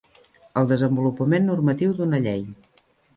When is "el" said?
0.61-0.69